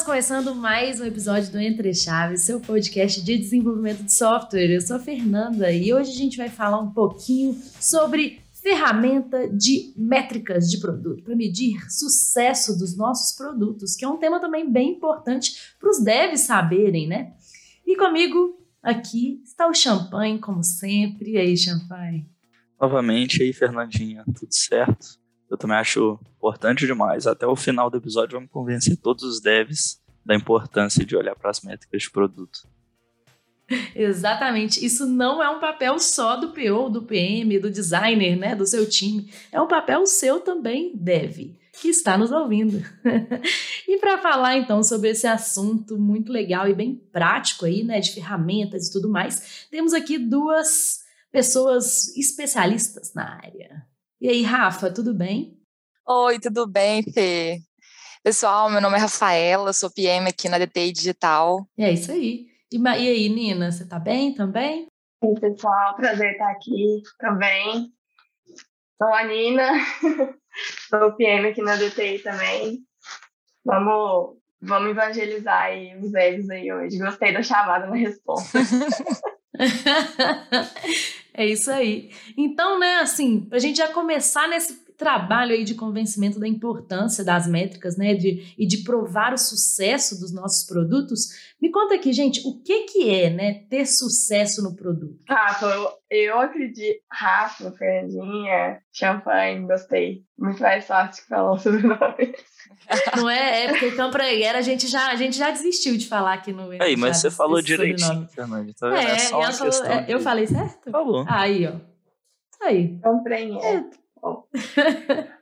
[0.00, 4.70] Estamos começando mais um episódio do Entre Chaves, seu podcast de desenvolvimento de software.
[4.70, 9.92] Eu sou a Fernanda e hoje a gente vai falar um pouquinho sobre ferramenta de
[9.94, 14.92] métricas de produto para medir sucesso dos nossos produtos, que é um tema também bem
[14.92, 17.34] importante para os devs saberem, né?
[17.86, 21.32] E comigo aqui está o Champanhe, como sempre.
[21.32, 22.26] E aí, Champanhe?
[22.80, 25.20] Novamente, aí, Fernandinha, tudo certo?
[25.50, 27.26] Eu também acho importante demais.
[27.26, 31.50] Até o final do episódio, vamos convencer todos os devs da importância de olhar para
[31.50, 32.68] as métricas de produto.
[33.94, 34.84] Exatamente.
[34.84, 38.88] Isso não é um papel só do PO, do PM, do designer, né, do seu
[38.88, 39.32] time.
[39.50, 42.82] É um papel seu também, dev, que está nos ouvindo.
[43.88, 48.12] e para falar então sobre esse assunto muito legal e bem prático aí, né, de
[48.12, 51.00] ferramentas e tudo mais, temos aqui duas
[51.32, 53.89] pessoas especialistas na área.
[54.20, 55.56] E aí, Rafa, tudo bem?
[56.06, 57.58] Oi, tudo bem, Fê?
[58.22, 61.66] Pessoal, meu nome é Rafaela, sou PM aqui na DTI Digital.
[61.78, 62.48] É isso aí.
[62.70, 64.88] E, e aí, Nina, você tá bem também?
[65.22, 67.90] Oi, pessoal, prazer estar aqui também.
[68.98, 69.70] Sou a Nina,
[70.90, 72.80] sou PM aqui na DTI também.
[73.64, 76.98] Vamos, vamos evangelizar aí os velhos aí hoje.
[76.98, 78.58] Gostei da chamada na resposta.
[81.42, 82.10] é isso aí.
[82.36, 87.48] Então, né, assim, pra gente já começar nesse trabalho aí de convencimento da importância das
[87.48, 91.30] métricas, né, de, e de provar o sucesso dos nossos produtos.
[91.60, 95.18] Me conta aqui, gente, o que que é, né, ter sucesso no produto?
[95.26, 100.22] Rafa, eu, eu acredito, Rafa, Fernandinha, champanhe, gostei.
[100.38, 102.34] Muito mais fácil que falar sobre nome.
[103.16, 103.64] Não é?
[103.64, 106.70] É porque Campragueira a gente já a gente já desistiu de falar aqui no.
[106.80, 108.70] Aí, mas você falou direitinho, Fernanda.
[108.70, 110.90] Então é, é só uma falou, é, Eu falei certo?
[110.90, 111.24] Falou.
[111.28, 111.72] Aí, ó.
[112.62, 112.98] Aí.
[113.00, 113.66] Campragueira.
[113.66, 114.00] É.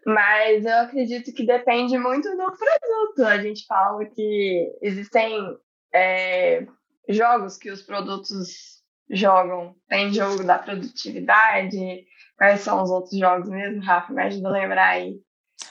[0.07, 3.27] Mas eu acredito que depende muito do produto.
[3.27, 5.57] A gente fala que existem
[5.95, 6.67] é,
[7.09, 8.79] jogos que os produtos
[9.11, 9.75] jogam.
[9.89, 12.05] Tem jogo da produtividade.
[12.37, 14.13] Quais são os outros jogos mesmo, Rafa?
[14.13, 15.17] Me ajuda a lembrar aí.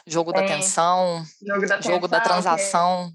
[0.05, 1.23] Jogo da atenção.
[1.45, 3.11] Jogo da, atenção, jogo da transação.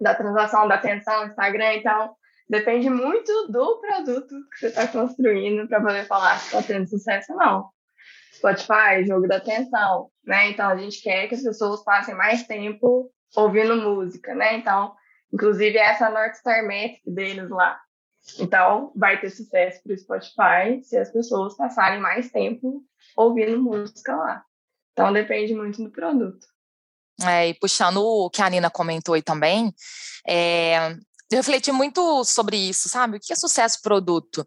[0.00, 1.74] É, da transação, da atenção, Instagram.
[1.74, 2.14] Então,
[2.48, 7.32] depende muito do produto que você está construindo para poder falar se está tendo sucesso
[7.32, 7.75] ou não.
[8.36, 10.50] Spotify, jogo da atenção, né?
[10.50, 14.56] Então a gente quer que as pessoas passem mais tempo ouvindo música, né?
[14.56, 14.94] Então,
[15.32, 17.80] inclusive essa North Star Metric deles lá.
[18.40, 22.82] Então, vai ter sucesso para o Spotify se as pessoas passarem mais tempo
[23.16, 24.44] ouvindo música lá.
[24.92, 26.46] Então, depende muito do produto.
[27.22, 29.72] É, e puxando o que a Nina comentou aí também,
[30.26, 30.90] é,
[31.30, 33.16] eu refleti muito sobre isso, sabe?
[33.16, 34.46] O que é sucesso produto?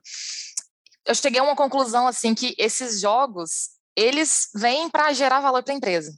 [1.05, 5.73] Eu cheguei a uma conclusão assim que esses jogos eles vêm para gerar valor para
[5.73, 6.13] a empresa.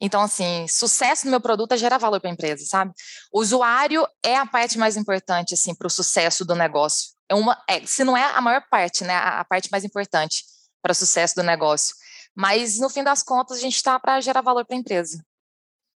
[0.00, 2.92] Então, assim, sucesso no meu produto é gerar valor para a empresa, sabe?
[3.32, 7.14] O usuário é a parte mais importante, assim, para o sucesso do negócio.
[7.28, 9.14] É uma, é, se não é a maior parte, né?
[9.14, 10.44] A, parte mais importante
[10.82, 11.94] para o sucesso do negócio.
[12.34, 15.24] Mas, no fim das contas, a gente está para gerar valor para a empresa.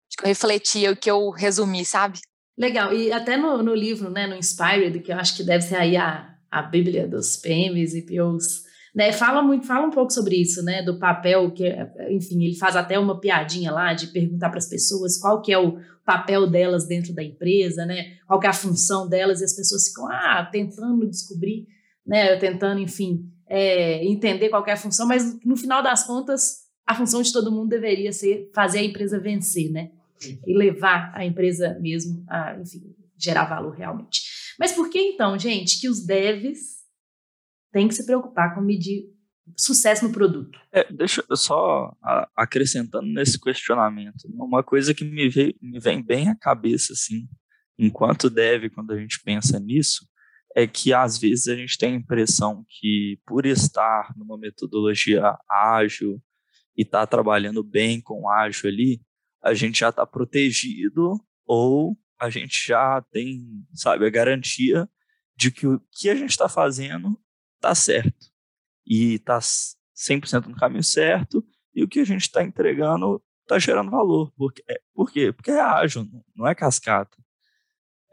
[0.09, 2.21] Acho que eu refleti o que eu resumi, sabe?
[2.57, 2.93] Legal.
[2.93, 5.97] E até no, no livro, né, no Inspired, que eu acho que deve ser aí
[5.97, 8.65] a, a bíblia dos PMs e POs,
[8.97, 11.69] né, fala muito, fala um pouco sobre isso, né, do papel que,
[12.09, 15.59] enfim, ele faz até uma piadinha lá de perguntar para as pessoas qual que é
[15.59, 19.55] o papel delas dentro da empresa, né, qual que é a função delas e as
[19.55, 21.67] pessoas ficam ah, tentando descobrir,
[22.07, 26.95] né, tentando, enfim, é, entender qual é a função, mas no final das contas a
[26.95, 29.91] função de todo mundo deveria ser fazer a empresa vencer, né,
[30.47, 34.23] e levar a empresa mesmo a, enfim, gerar valor realmente.
[34.59, 36.76] Mas por que então, gente, que os devs
[37.77, 39.05] tem que se preocupar com medir
[39.55, 40.59] sucesso no produto.
[40.73, 41.95] É, deixa eu só
[42.35, 47.29] acrescentando nesse questionamento, uma coisa que me, veio, me vem bem à cabeça, assim,
[47.79, 50.09] enquanto deve, quando a gente pensa nisso,
[50.55, 56.19] é que às vezes a gente tem a impressão que por estar numa metodologia ágil
[56.75, 59.03] e estar tá trabalhando bem com ágil ali,
[59.43, 63.45] a gente já está protegido ou a gente já tem,
[63.75, 64.89] sabe, a garantia
[65.37, 67.21] de que o que a gente está fazendo
[67.67, 68.31] tá certo.
[68.87, 73.91] E tá 100% no caminho certo, e o que a gente está entregando está gerando
[73.91, 74.33] valor.
[74.37, 75.33] Porque, é, por quê?
[75.33, 77.17] Porque é ágil, não é cascata.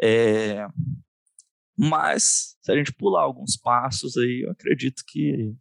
[0.02, 0.68] É,
[1.78, 5.56] mas, se a gente pular alguns passos aí, eu acredito que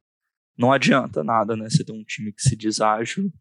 [0.56, 1.68] não adianta nada, né?
[1.68, 3.32] Você ter um time que se diz ágil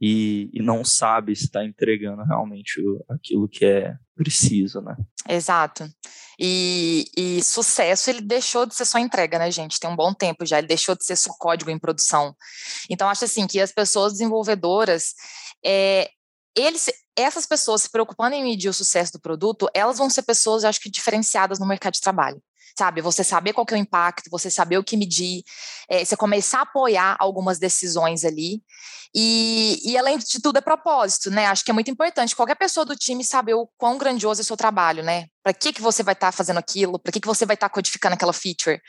[0.00, 4.96] e, e não sabe se está entregando realmente aquilo que é preciso, né?
[5.28, 5.84] Exato.
[6.38, 9.80] E, e, sucesso, ele deixou de ser só entrega, né, gente?
[9.80, 12.36] Tem um bom tempo já, ele deixou de ser só código em produção.
[12.88, 15.14] Então, acho assim que as pessoas desenvolvedoras,
[15.64, 16.10] é,
[16.56, 20.64] eles, essas pessoas se preocupando em medir o sucesso do produto, elas vão ser pessoas,
[20.64, 22.40] acho que, diferenciadas no mercado de trabalho
[22.78, 23.00] sabe?
[23.02, 25.42] Você saber qual que é o impacto, você saber o que medir,
[25.90, 28.62] é, você começar a apoiar algumas decisões ali.
[29.14, 31.46] E, e, além de tudo, é propósito, né?
[31.46, 34.44] Acho que é muito importante qualquer pessoa do time saber o quão grandioso é o
[34.44, 35.26] seu trabalho, né?
[35.42, 37.68] Para que, que você vai estar tá fazendo aquilo, para que, que você vai estar
[37.68, 38.80] tá codificando aquela feature.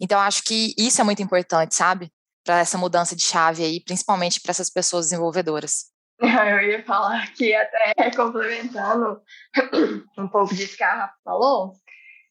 [0.00, 2.10] Então, acho que isso é muito importante, sabe?
[2.44, 5.86] Para essa mudança de chave aí, principalmente para essas pessoas desenvolvedoras.
[6.20, 9.20] Eu ia falar que até complementando
[10.18, 11.74] um pouco disso que a Rafa falou,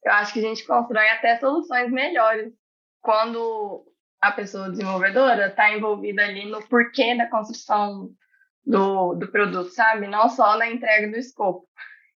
[0.05, 2.53] eu acho que a gente constrói até soluções melhores
[3.01, 3.83] quando
[4.21, 8.09] a pessoa desenvolvedora está envolvida ali no porquê da construção
[8.65, 10.07] do, do produto, sabe?
[10.07, 11.67] Não só na entrega do escopo.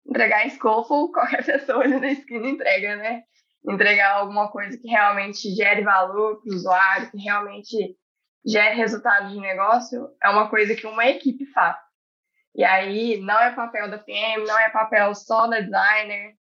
[0.08, 3.24] Entregar escopo, qualquer pessoa ali na esquina entrega, né?
[3.68, 7.96] Entregar alguma coisa que realmente gere valor para o usuário, que realmente
[8.46, 11.76] gere resultado de negócio, é uma coisa que uma equipe faz.
[12.56, 16.39] E aí não é papel da PM, não é papel só da designer,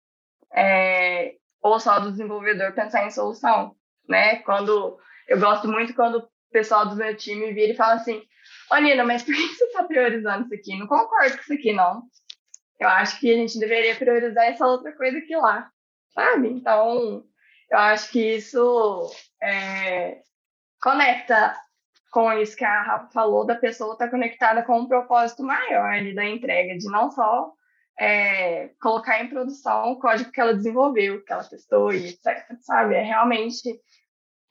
[0.53, 3.75] é, ou só do desenvolvedor pensar em solução,
[4.07, 4.37] né?
[4.37, 4.97] Quando
[5.27, 8.21] eu gosto muito quando o pessoal do meu time vira e fala assim,
[8.71, 10.77] ô Nina, mas por que você está priorizando isso aqui?
[10.77, 12.03] Não concordo com isso aqui, não.
[12.79, 15.69] Eu acho que a gente deveria priorizar essa outra coisa aqui lá,
[16.13, 16.49] sabe?
[16.49, 17.23] Então,
[17.69, 19.11] eu acho que isso
[19.41, 20.19] é,
[20.81, 21.55] conecta
[22.11, 25.91] com isso que a Rafa falou, da pessoa estar tá conectada com um propósito maior
[25.91, 27.51] ali da entrega, de não só
[27.99, 32.95] é, colocar em produção o código que ela desenvolveu, que ela testou e etc, sabe?
[32.95, 33.79] É realmente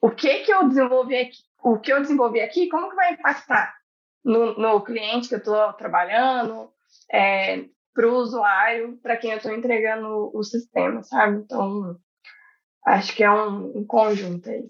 [0.00, 3.75] o que que eu desenvolvi aqui, o que eu desenvolvi aqui, como que vai impactar
[4.25, 6.70] no, no cliente que eu estou trabalhando,
[7.12, 7.64] é,
[7.94, 11.38] para o usuário, para quem eu estou entregando o sistema, sabe?
[11.38, 11.96] Então,
[12.84, 14.64] acho que é um, um conjunto aí.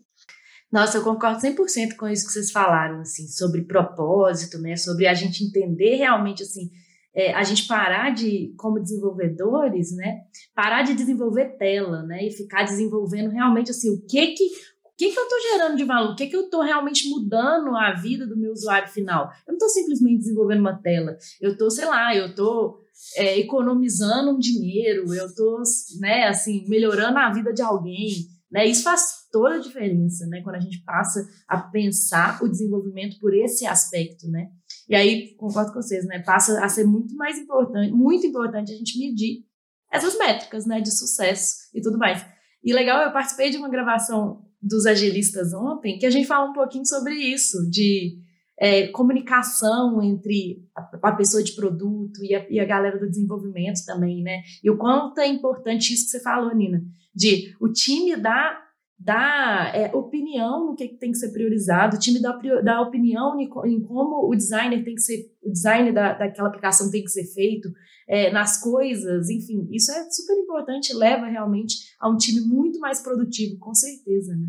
[0.71, 4.77] Nossa, eu concordo 100% com isso que vocês falaram, assim, sobre propósito, né?
[4.77, 6.71] Sobre a gente entender realmente, assim,
[7.17, 10.21] é, a gente parar de, como desenvolvedores, né,
[10.55, 14.45] parar de desenvolver tela, né, e ficar desenvolvendo realmente assim, o que que,
[14.85, 17.75] o que, que eu estou gerando de valor, o que, que eu estou realmente mudando
[17.75, 19.31] a vida do meu usuário final.
[19.47, 22.81] Eu não estou simplesmente desenvolvendo uma tela, eu estou, sei lá, eu estou
[23.17, 25.63] é, economizando um dinheiro, eu estou,
[25.99, 28.11] né, assim, melhorando a vida de alguém,
[28.53, 33.19] né, isso faz toda a diferença, né, quando a gente passa a pensar o desenvolvimento
[33.21, 34.49] por esse aspecto, né,
[34.89, 36.21] e aí, concordo com vocês, né?
[36.21, 39.45] Passa a ser muito mais importante, muito importante a gente medir
[39.91, 40.81] essas métricas, né?
[40.81, 42.25] De sucesso e tudo mais.
[42.63, 46.53] E legal, eu participei de uma gravação dos agilistas ontem, que a gente fala um
[46.53, 48.19] pouquinho sobre isso, de
[48.59, 53.85] é, comunicação entre a, a, pessoa de produto e a, e a galera do desenvolvimento
[53.85, 54.43] também, né?
[54.63, 56.83] E o quanto é importante isso que você falou, Nina,
[57.15, 58.66] de o time dar
[58.99, 62.33] dá é, opinião no que, que, tem que ser priorizado, o time dá,
[62.63, 67.05] dá opinião em, como o designer tem que ser, o design da, daquela aplicação tem
[67.05, 67.69] que ser feito,
[68.09, 73.03] é, nas coisas, enfim, isso é super importante, leva realmente a um time muito mais
[73.03, 74.47] produtivo, com certeza, né?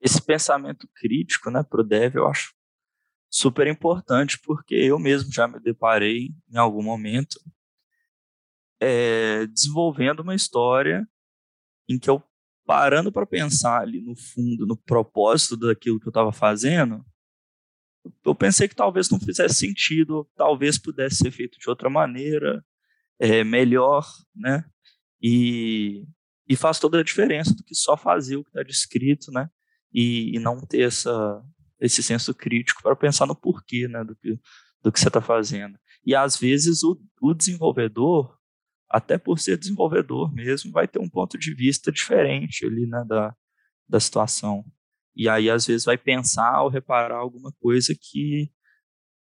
[0.00, 2.52] Esse pensamento crítico, né, pro dev, eu acho
[3.30, 7.40] super importante, porque eu mesmo já me deparei em algum momento
[8.80, 11.06] é, desenvolvendo uma história
[11.88, 12.22] em que eu
[12.72, 17.04] parando para pensar ali no fundo, no propósito daquilo que eu estava fazendo,
[18.24, 22.64] eu pensei que talvez não fizesse sentido, talvez pudesse ser feito de outra maneira,
[23.20, 24.64] é, melhor, né?
[25.20, 26.06] E,
[26.48, 29.50] e faz toda a diferença do que só fazer o que está descrito, né?
[29.92, 31.42] E, e, não ter essa,
[31.78, 34.02] esse senso crítico para pensar no porquê, né?
[34.02, 34.40] Do que,
[34.82, 35.78] do que você está fazendo.
[36.06, 38.34] E às vezes o, o desenvolvedor
[38.92, 43.34] até por ser desenvolvedor mesmo, vai ter um ponto de vista diferente ali, né, da,
[43.88, 44.64] da situação.
[45.16, 48.50] E aí, às vezes, vai pensar ou reparar alguma coisa que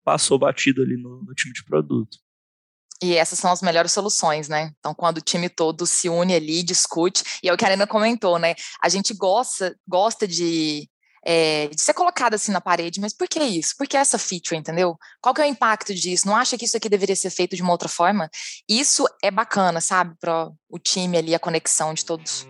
[0.04, 2.18] passou batido ali no, no time de produto.
[3.02, 4.72] E essas são as melhores soluções, né?
[4.78, 7.86] Então, quando o time todo se une ali, discute, e é o que a Arena
[7.86, 8.54] comentou, né?
[8.82, 10.89] A gente gosta, gosta de
[11.24, 13.74] é, de ser colocada assim na parede, mas por que isso?
[13.76, 14.96] Por que essa feature, entendeu?
[15.20, 16.26] Qual que é o impacto disso?
[16.26, 18.30] Não acha que isso aqui deveria ser feito de uma outra forma?
[18.68, 20.14] Isso é bacana, sabe?
[20.20, 22.46] Para o time ali, a conexão de todos.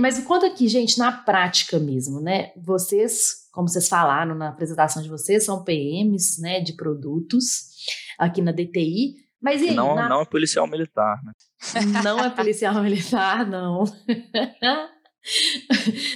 [0.00, 2.52] Mas o quanto aqui, gente, na prática mesmo, né?
[2.56, 7.68] Vocês, como vocês falaram na apresentação de vocês, são PMs, né, de produtos
[8.18, 9.16] aqui na DTI.
[9.40, 10.08] Mas e não, na...
[10.08, 11.32] não é policial militar, né?
[12.04, 13.84] Não é policial militar, não.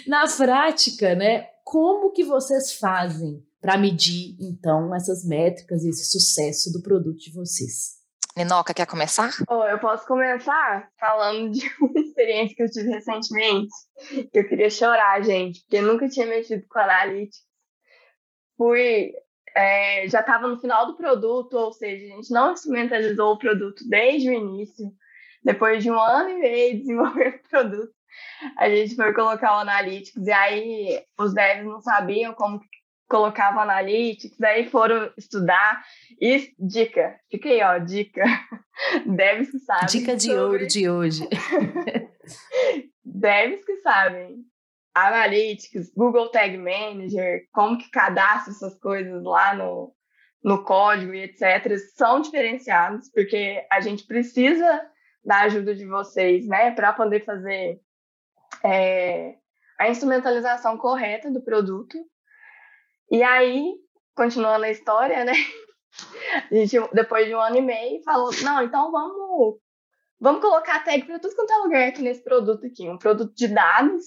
[0.07, 1.49] Na prática, né?
[1.65, 7.33] Como que vocês fazem para medir, então, essas métricas e esse sucesso do produto de
[7.33, 7.95] vocês?
[8.37, 9.31] Ninoca, quer começar?
[9.49, 13.73] Oh, eu posso começar falando de uma experiência que eu tive recentemente,
[14.11, 17.43] que eu queria chorar, gente, porque eu nunca tinha mexido com analytics.
[18.57, 19.13] Fui,
[19.57, 23.89] é, já estava no final do produto, ou seja, a gente não instrumentalizou o produto
[23.89, 24.87] desde o início.
[25.43, 27.93] Depois de um ano e meio desenvolvendo o produto,
[28.57, 32.61] a gente foi colocar o Analytics, e aí os devs não sabiam como
[33.09, 35.85] colocava Analytics, aí foram estudar.
[36.21, 38.25] E dica, fica aí, ó, dica.
[39.07, 39.87] Devs que sabem.
[39.87, 40.41] Dica de sobre...
[40.41, 41.29] ouro de hoje.
[43.05, 44.45] devs que sabem.
[44.95, 49.95] Analytics, Google Tag Manager, como que cadastra essas coisas lá no,
[50.43, 54.89] no código e etc., são diferenciados, porque a gente precisa
[55.25, 57.81] da ajuda de vocês, né, para poder fazer
[58.63, 59.37] é,
[59.79, 61.99] a instrumentalização correta do produto
[63.11, 63.75] e aí,
[64.15, 65.33] continuando a história, né?
[66.51, 69.61] A gente, depois de um ano e meio, falou: não, então vamos,
[70.19, 72.89] vamos colocar tag para tudo quanto é lugar aqui nesse produto aqui.
[72.89, 74.05] Um produto de dados,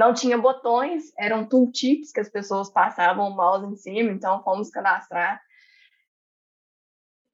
[0.00, 4.70] não tinha botões, eram tooltips que as pessoas passavam o mouse em cima, então fomos
[4.70, 5.38] cadastrar.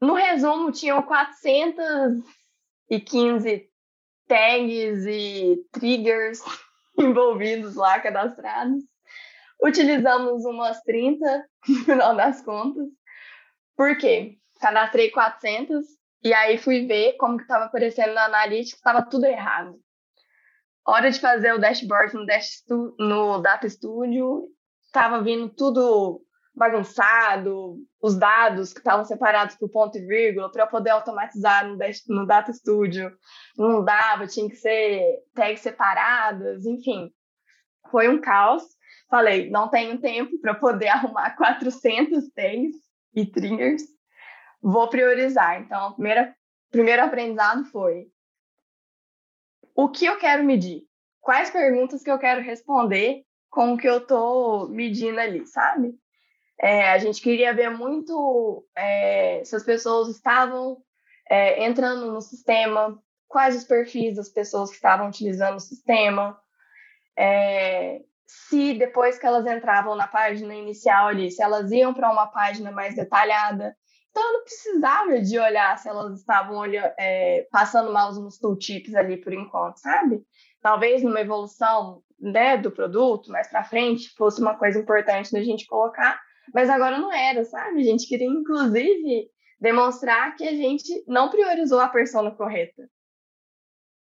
[0.00, 3.70] No resumo, tinham 415
[4.26, 6.40] tags e triggers
[6.98, 8.82] envolvidos lá, cadastrados.
[9.62, 12.88] Utilizamos umas 30 no final das contas.
[13.76, 14.38] Por quê?
[14.60, 15.86] Cadastrei 400
[16.24, 19.80] e aí fui ver como que estava aparecendo na analítica, estava tudo errado.
[20.88, 22.62] Hora de fazer o dashboard no, Dash
[22.96, 24.44] no Data Studio,
[24.84, 26.22] estava vindo tudo
[26.54, 31.76] bagunçado, os dados que estavam separados por ponto e vírgula, para eu poder automatizar no,
[31.76, 33.10] Dash, no Data Studio,
[33.58, 35.02] não dava, tinha que ser
[35.34, 37.10] tags separadas, enfim.
[37.90, 38.62] Foi um caos.
[39.10, 42.76] Falei, não tenho tempo para poder arrumar 400 tags
[43.12, 43.82] e triggers.
[44.62, 45.60] Vou priorizar.
[45.60, 46.32] Então, o primeiro,
[46.70, 48.06] primeiro aprendizado foi
[49.76, 50.82] o que eu quero medir?
[51.20, 55.94] Quais perguntas que eu quero responder com o que eu estou medindo ali, sabe?
[56.58, 60.78] É, a gente queria ver muito é, se as pessoas estavam
[61.30, 66.40] é, entrando no sistema, quais os perfis das pessoas que estavam utilizando o sistema,
[67.18, 72.26] é, se depois que elas entravam na página inicial ali, se elas iam para uma
[72.26, 73.76] página mais detalhada.
[74.16, 79.18] Então, eu não precisava de olhar se elas estavam é, passando mal nos tooltips ali
[79.18, 80.24] por enquanto, sabe?
[80.62, 85.66] Talvez numa evolução né, do produto mais para frente fosse uma coisa importante da gente
[85.66, 86.18] colocar,
[86.54, 87.82] mas agora não era, sabe?
[87.82, 89.28] A gente queria, inclusive,
[89.60, 92.88] demonstrar que a gente não priorizou a persona correta.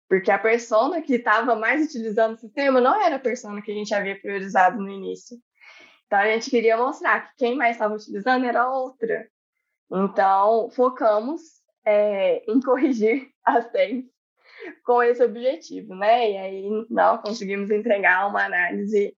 [0.08, 3.74] Porque a persona que estava mais utilizando o sistema não era a persona que a
[3.74, 5.36] gente havia priorizado no início.
[6.06, 9.28] Então a gente queria mostrar que quem mais estava utilizando era outra.
[9.94, 11.40] Então focamos
[11.86, 14.04] é, em corrigir as tags
[14.84, 16.30] com esse objetivo, né?
[16.32, 19.14] E aí não conseguimos entregar uma análise,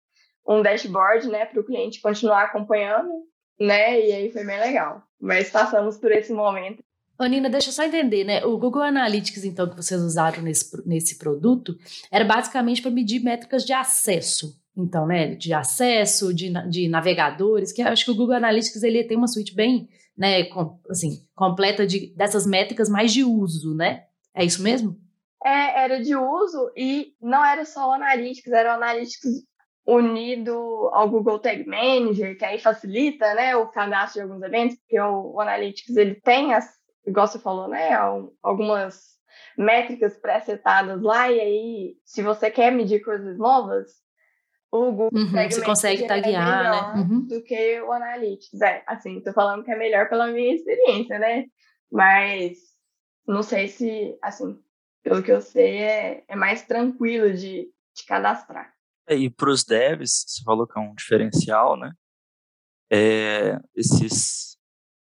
[0.47, 3.11] um dashboard, né, para o cliente continuar acompanhando,
[3.59, 4.01] né?
[4.01, 5.03] E aí foi bem legal.
[5.21, 6.85] Mas passamos por esse momento
[7.19, 8.45] Ô, Nina, deixa eu só entender, né?
[8.45, 11.75] O Google Analytics, então, que vocês usaram nesse, nesse produto,
[12.13, 14.61] era basicamente para medir métricas de acesso.
[14.77, 19.17] Então, né, de acesso, de, de navegadores, que acho que o Google Analytics ele tem
[19.17, 24.05] uma suíte bem, né, com, assim, completa de, dessas métricas mais de uso, né?
[24.35, 24.97] É isso mesmo?
[25.45, 29.45] É, era de uso e não era só o Analytics, era o Analytics
[29.87, 34.99] unido ao Google Tag Manager, que aí facilita, né, o cadastro de alguns eventos, porque
[34.99, 37.91] o, o Analytics ele tem as igual você falou, né?
[38.43, 39.17] Algumas
[39.57, 43.91] métricas pré-setadas lá, e aí, se você quer medir coisas novas,
[44.77, 47.03] o Google uhum, você consegue é taguear, né?
[47.03, 47.27] Uhum.
[47.27, 48.61] Do que o Analytics.
[48.61, 51.45] É, assim, tô falando que é melhor pela minha experiência, né?
[51.91, 52.59] Mas
[53.27, 54.59] não sei se, assim,
[55.03, 58.73] pelo que eu sei, é, é mais tranquilo de, de cadastrar.
[59.09, 61.93] É, e para os devs, você falou que é um diferencial, né?
[62.91, 64.57] É, esses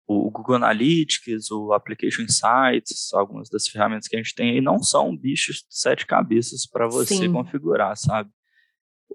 [0.09, 4.83] o Google Analytics, o Application Insights, algumas das ferramentas que a gente tem aí não
[4.83, 7.33] são bichos de sete cabeças para você Sim.
[7.33, 8.31] configurar, sabe?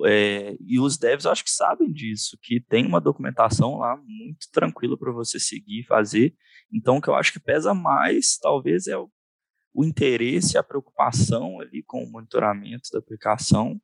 [0.06, 4.50] É, e os devs eu acho que sabem disso, que tem uma documentação lá muito
[4.52, 6.36] tranquila para você seguir e fazer.
[6.72, 9.10] Então, o que eu acho que pesa mais, talvez, é o,
[9.74, 13.80] o interesse, a preocupação ali com o monitoramento da aplicação,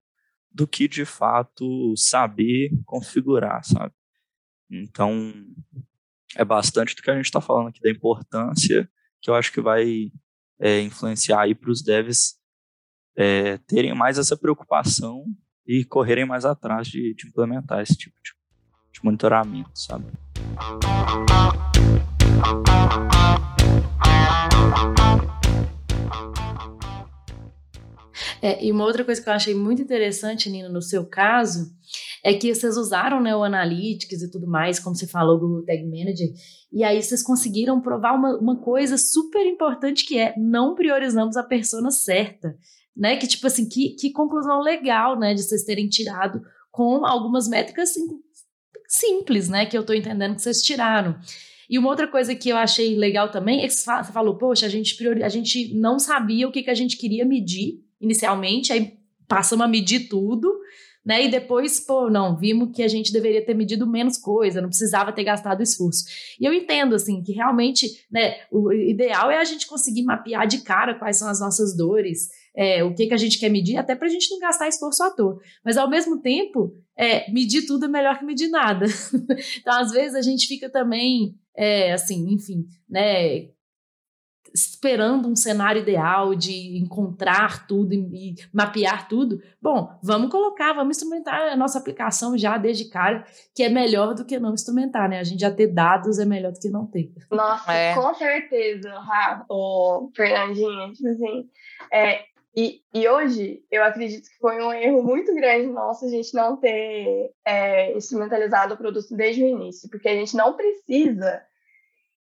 [0.51, 3.93] do que de fato saber configurar, sabe?
[4.69, 5.33] Então,
[6.35, 8.89] é bastante do que a gente está falando aqui da importância,
[9.21, 10.11] que eu acho que vai
[10.59, 12.35] é, influenciar aí para os devs
[13.15, 15.25] é, terem mais essa preocupação
[15.69, 18.31] e correrem mais atrás de, de implementar esse tipo de,
[18.91, 20.05] de monitoramento, sabe?
[28.41, 31.71] É, e uma outra coisa que eu achei muito interessante, Nina, no seu caso,
[32.23, 35.65] é que vocês usaram né, o Analytics e tudo mais, como você falou, o Google
[35.65, 36.29] Tag Manager,
[36.73, 41.43] e aí vocês conseguiram provar uma, uma coisa super importante que é não priorizamos a
[41.43, 42.57] persona certa,
[42.99, 43.15] né?
[43.15, 47.93] Que tipo assim, que, que conclusão legal, né, de vocês terem tirado com algumas métricas
[48.87, 51.15] simples, né, que eu estou entendendo que vocês tiraram.
[51.69, 54.69] E uma outra coisa que eu achei legal também é que você falou, poxa, a
[54.69, 58.97] gente, priori a gente não sabia o que, que a gente queria medir inicialmente, aí
[59.27, 60.51] passamos a medir tudo,
[61.05, 61.25] né?
[61.25, 65.13] E depois, pô, não, vimos que a gente deveria ter medido menos coisa, não precisava
[65.13, 66.05] ter gastado esforço.
[66.39, 70.61] E eu entendo, assim, que realmente, né, o ideal é a gente conseguir mapear de
[70.61, 73.95] cara quais são as nossas dores, é, o que, que a gente quer medir, até
[73.95, 75.39] para a gente não gastar esforço à toa.
[75.63, 78.85] Mas, ao mesmo tempo, é, medir tudo é melhor que medir nada.
[79.59, 83.49] então, às vezes, a gente fica também, é, assim, enfim, né,
[84.53, 89.41] esperando um cenário ideal de encontrar tudo e, mapear tudo.
[89.61, 93.23] Bom, vamos colocar, vamos instrumentar a nossa aplicação já desde cara,
[93.55, 95.19] que é melhor do que não instrumentar, né?
[95.19, 97.11] A gente já ter dados é melhor do que não ter.
[97.31, 97.93] Nossa, é.
[97.93, 101.49] com certeza, Rafa, o Fernandinha, tipo assim,
[101.91, 102.23] é,
[102.61, 106.57] e, e hoje eu acredito que foi um erro muito grande nosso a gente não
[106.57, 111.41] ter é, instrumentalizado o produto desde o início, porque a gente não precisa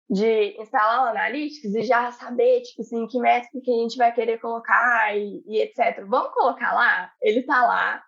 [0.10, 4.14] de instalar o Analytics e já saber, tipo assim, que métrica que a gente vai
[4.14, 6.04] querer colocar e, e etc.
[6.06, 7.14] Vamos colocar lá?
[7.22, 8.04] Ele está lá.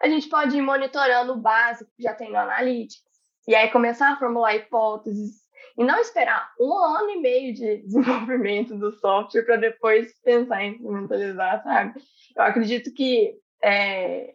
[0.00, 3.04] A gente pode ir monitorando o básico que já tem no Analytics.
[3.46, 5.42] E aí começar a formular hipóteses
[5.76, 10.74] e não esperar um ano e meio de desenvolvimento do software para depois pensar em
[10.74, 12.00] implementalizar, sabe?
[12.36, 14.34] Eu acredito que é,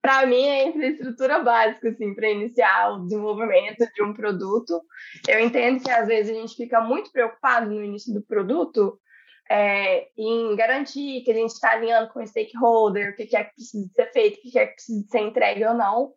[0.00, 4.80] para mim é a infraestrutura básica assim para iniciar o desenvolvimento de um produto.
[5.28, 8.98] Eu entendo que às vezes a gente fica muito preocupado no início do produto
[9.50, 13.54] é, em garantir que a gente está alinhando com o stakeholder, o que é que
[13.54, 16.12] precisa ser feito, o que é que precisa ser entregue ou não.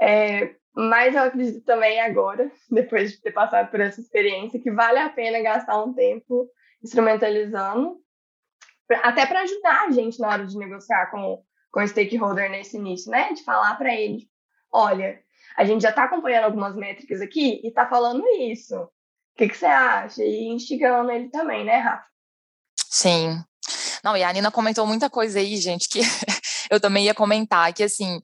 [0.00, 4.98] É, mas eu acredito também agora, depois de ter passado por essa experiência, que vale
[4.98, 6.48] a pena gastar um tempo
[6.82, 7.96] instrumentalizando,
[9.02, 11.42] até para ajudar a gente na hora de negociar com
[11.76, 13.34] com o stakeholder nesse início, né?
[13.34, 14.26] De falar para ele,
[14.72, 15.20] olha,
[15.58, 18.74] a gente já está acompanhando algumas métricas aqui e está falando isso.
[18.74, 18.88] O
[19.36, 20.24] que, que você acha?
[20.24, 22.06] E instigando ele também, né, Rafa?
[22.88, 23.44] Sim.
[24.02, 26.00] Não, e a Nina comentou muita coisa aí, gente, que
[26.70, 28.20] eu também ia comentar, que assim,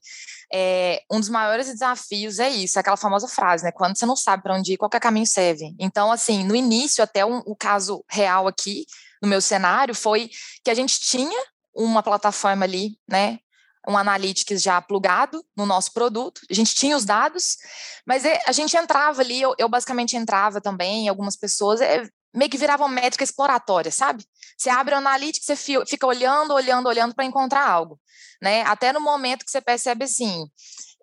[0.53, 3.71] é, um dos maiores desafios é isso, é aquela famosa frase, né?
[3.71, 5.75] Quando você não sabe para onde ir, qualquer caminho serve.
[5.79, 8.85] Então, assim, no início, até um, o caso real aqui,
[9.21, 10.29] no meu cenário, foi
[10.63, 13.39] que a gente tinha uma plataforma ali, né,
[13.87, 17.57] um analytics já plugado no nosso produto, a gente tinha os dados,
[18.05, 22.49] mas é, a gente entrava ali, eu, eu basicamente entrava também, algumas pessoas, é, meio
[22.49, 24.25] que viravam métrica exploratória, sabe?
[24.57, 27.99] Você abre o analytics, você fica olhando, olhando, olhando para encontrar algo,
[28.41, 28.61] né?
[28.63, 30.47] Até no momento que você percebe assim,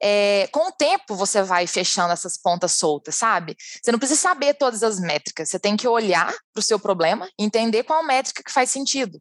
[0.02, 3.54] é, com o tempo você vai fechando essas pontas soltas, sabe?
[3.82, 7.28] Você não precisa saber todas as métricas, você tem que olhar para o seu problema
[7.38, 9.20] entender qual métrica que faz sentido.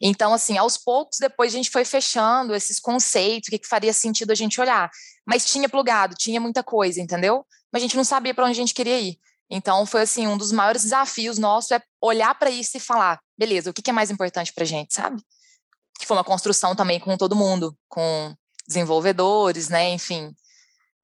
[0.00, 3.92] Então, assim, aos poucos, depois a gente foi fechando esses conceitos, o que, que faria
[3.92, 4.90] sentido a gente olhar.
[5.26, 7.46] Mas tinha plugado, tinha muita coisa, entendeu?
[7.72, 9.18] Mas a gente não sabia para onde a gente queria ir.
[9.50, 13.70] Então, foi assim, um dos maiores desafios nossos é olhar para isso e falar, beleza,
[13.70, 15.20] o que, que é mais importante para a gente, sabe?
[15.98, 18.34] Que foi uma construção também com todo mundo, com
[18.66, 19.92] desenvolvedores, né?
[19.92, 20.32] Enfim.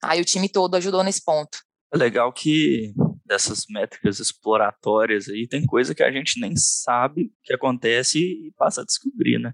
[0.02, 1.58] Aí o time todo ajudou nesse ponto.
[1.92, 2.92] É legal que
[3.24, 8.82] dessas métricas exploratórias aí tem coisa que a gente nem sabe que acontece e passa
[8.82, 9.52] a descobrir, né?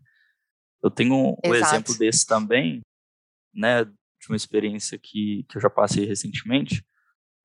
[0.82, 2.80] Eu tenho um, um exemplo desse também,
[3.54, 3.84] né?
[3.84, 6.84] De uma experiência que, que eu já passei recentemente.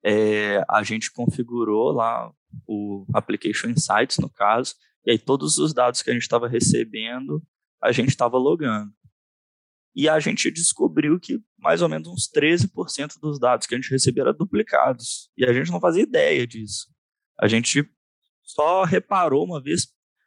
[0.04, 2.32] É, a gente configurou lá
[2.66, 7.42] o Application Insights, no caso, e aí todos os dados que a gente estava recebendo,
[7.82, 8.92] a gente estava logando.
[9.94, 13.90] E a gente descobriu que mais ou menos uns 13% dos dados que a gente
[13.90, 15.30] recebia eram duplicados.
[15.36, 16.88] E a gente não fazia ideia disso.
[17.38, 17.88] A gente
[18.42, 19.86] só reparou uma vez,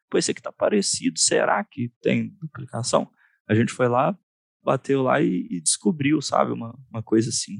[0.09, 3.09] pô, esse aqui tá parecido, será que tem duplicação?
[3.47, 4.17] A gente foi lá,
[4.63, 7.57] bateu lá e, e descobriu, sabe, uma, uma coisa assim.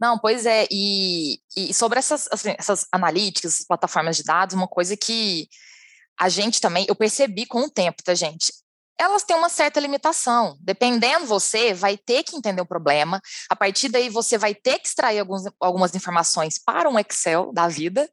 [0.00, 4.68] Não, pois é, e, e sobre essas, assim, essas analíticas, essas plataformas de dados, uma
[4.68, 5.48] coisa que
[6.18, 8.52] a gente também, eu percebi com o tempo, tá, gente?
[8.98, 10.56] elas têm uma certa limitação.
[10.60, 13.20] Dependendo você, vai ter que entender o problema.
[13.50, 17.68] A partir daí, você vai ter que extrair alguns, algumas informações para um Excel da
[17.68, 18.08] vida.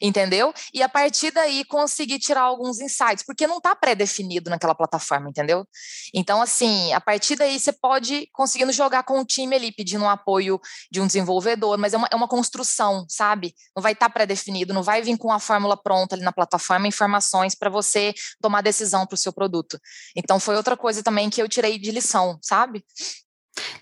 [0.00, 0.52] Entendeu?
[0.72, 5.66] E a partir daí conseguir tirar alguns insights, porque não está pré-definido naquela plataforma, entendeu?
[6.14, 10.08] Então, assim, a partir daí você pode conseguindo jogar com o time ali, pedindo um
[10.08, 10.60] apoio
[10.90, 13.54] de um desenvolvedor, mas é uma, é uma construção, sabe?
[13.76, 16.88] Não vai estar tá pré-definido, não vai vir com a fórmula pronta ali na plataforma,
[16.88, 19.78] informações para você tomar decisão para o seu produto.
[20.16, 22.84] Então, foi outra coisa também que eu tirei de lição, sabe?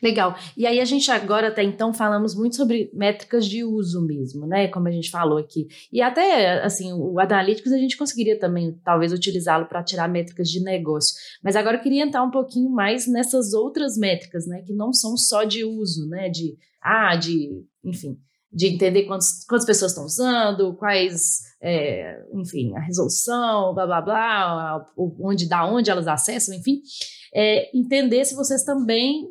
[0.02, 0.36] Legal.
[0.56, 4.68] E aí a gente agora até então falamos muito sobre métricas de uso mesmo, né?
[4.68, 5.66] Como a gente falou aqui.
[5.92, 10.62] E até assim, o Analytics a gente conseguiria também talvez utilizá-lo para tirar métricas de
[10.62, 11.14] negócio.
[11.42, 14.62] Mas agora eu queria entrar um pouquinho mais nessas outras métricas, né?
[14.66, 16.28] Que não são só de uso, né?
[16.28, 18.16] De ah, de, enfim,
[18.52, 24.86] de entender quantos, quantas pessoas estão usando, quais, é, enfim, a resolução, blá blá blá,
[24.96, 26.80] onde da onde elas acessam, enfim.
[27.34, 29.26] É, entender se vocês também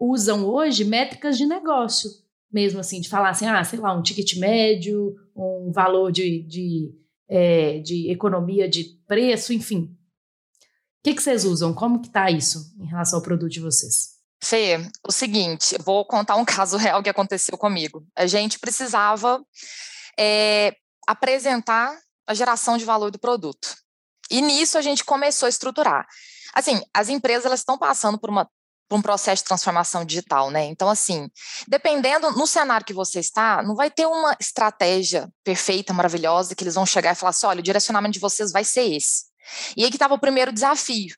[0.00, 2.10] usam hoje métricas de negócio,
[2.50, 6.94] mesmo assim, de falar assim, ah, sei lá, um ticket médio, um valor de, de,
[7.28, 9.82] é, de economia de preço, enfim.
[9.84, 11.74] O que, que vocês usam?
[11.74, 14.18] Como que está isso em relação ao produto de vocês?
[14.42, 18.06] Fê, o seguinte, eu vou contar um caso real que aconteceu comigo.
[18.16, 19.42] A gente precisava
[20.18, 20.74] é,
[21.06, 23.76] apresentar a geração de valor do produto.
[24.30, 26.06] E nisso a gente começou a estruturar.
[26.54, 28.48] Assim, as empresas elas estão passando por uma
[28.90, 30.64] para um processo de transformação digital, né?
[30.64, 31.30] Então, assim,
[31.68, 36.74] dependendo no cenário que você está, não vai ter uma estratégia perfeita, maravilhosa, que eles
[36.74, 39.26] vão chegar e falar assim: olha, o direcionamento de vocês vai ser esse.
[39.76, 41.14] E aí que estava o primeiro desafio.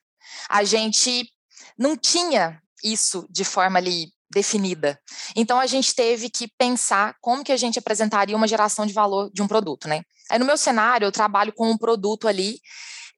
[0.47, 1.27] A gente
[1.75, 4.99] não tinha isso de forma ali definida.
[5.35, 9.31] Então a gente teve que pensar como que a gente apresentaria uma geração de valor
[9.33, 10.03] de um produto, né?
[10.29, 12.59] Aí no meu cenário eu trabalho com um produto ali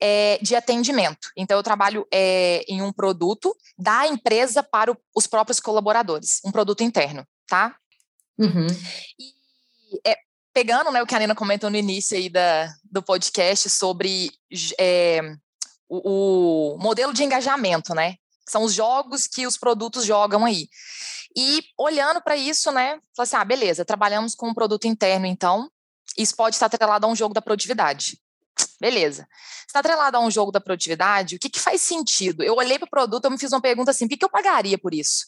[0.02, 1.32] é, de atendimento.
[1.36, 6.52] Então, eu trabalho é, em um produto da empresa para o, os próprios colaboradores, um
[6.52, 7.76] produto interno, tá?
[8.38, 8.68] Uhum.
[9.20, 9.36] E
[10.06, 10.18] é,
[10.54, 14.32] pegando né, o que a Nina comentou no início aí da, do podcast sobre
[14.80, 15.22] é,
[15.88, 18.16] o, o modelo de engajamento, né?
[18.48, 20.70] São os jogos que os produtos jogam aí.
[21.36, 25.70] E olhando para isso, né, falei assim: ah, beleza, trabalhamos com um produto interno, então,
[26.18, 28.20] isso pode estar atrelado a um jogo da produtividade.
[28.86, 29.28] Beleza.
[29.66, 32.44] Está atrelado a um jogo da produtividade, o que, que faz sentido?
[32.44, 34.30] Eu olhei para o produto, eu me fiz uma pergunta assim: o que, que eu
[34.30, 35.26] pagaria por isso?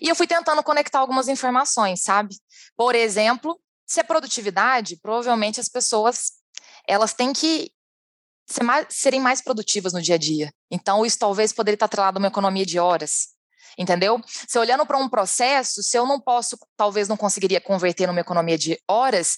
[0.00, 2.34] E eu fui tentando conectar algumas informações, sabe?
[2.74, 6.32] Por exemplo, se é produtividade, provavelmente as pessoas
[6.88, 7.70] elas têm que
[8.46, 10.50] ser mais, serem mais produtivas no dia a dia.
[10.70, 13.34] Então, isso talvez poderia estar atrelado a uma economia de horas.
[13.76, 14.18] Entendeu?
[14.48, 18.56] Se olhando para um processo, se eu não posso, talvez não conseguiria converter numa economia
[18.56, 19.36] de horas,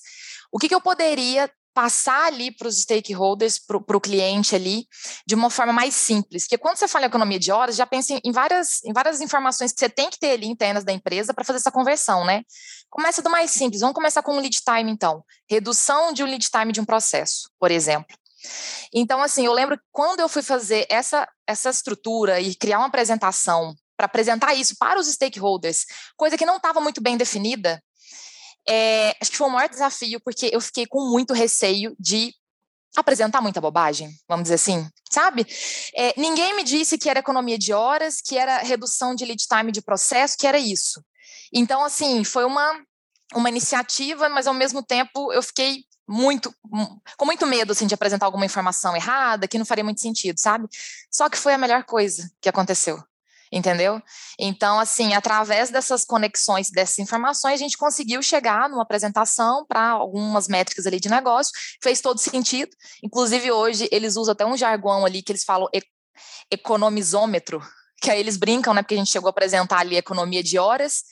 [0.53, 4.89] o que, que eu poderia passar ali para os stakeholders, para o cliente ali,
[5.27, 6.45] de uma forma mais simples.
[6.45, 9.75] Porque quando você fala em economia de horas, já pensa em várias, em várias informações
[9.75, 12.45] que você tem que ter ali internas da empresa para fazer essa conversão, né?
[12.89, 13.83] Começa do mais simples.
[13.83, 15.23] Vamos começar com o lead time, então.
[15.51, 18.17] Redução de um lead time de um processo, por exemplo.
[18.91, 23.75] Então, assim, eu lembro quando eu fui fazer essa, essa estrutura e criar uma apresentação
[23.99, 25.85] para apresentar isso para os stakeholders,
[26.17, 27.83] coisa que não estava muito bem definida,
[28.69, 32.35] é, acho que foi o maior desafio, porque eu fiquei com muito receio de
[32.97, 35.47] apresentar muita bobagem, vamos dizer assim, sabe?
[35.95, 39.71] É, ninguém me disse que era economia de horas, que era redução de lead time
[39.71, 41.05] de processo, que era isso.
[41.53, 42.81] Então, assim, foi uma,
[43.35, 46.55] uma iniciativa, mas ao mesmo tempo eu fiquei muito,
[47.17, 50.67] com muito medo, assim, de apresentar alguma informação errada, que não faria muito sentido, sabe?
[51.11, 53.03] Só que foi a melhor coisa que aconteceu
[53.57, 54.03] entendeu?
[54.39, 60.47] Então, assim, através dessas conexões, dessas informações, a gente conseguiu chegar numa apresentação para algumas
[60.47, 62.71] métricas ali de negócio, fez todo sentido.
[63.03, 65.83] Inclusive, hoje, eles usam até um jargão ali que eles falam e
[66.51, 67.63] economizômetro,
[68.01, 68.83] que aí eles brincam, né?
[68.83, 71.03] Porque a gente chegou a apresentar ali economia de horas,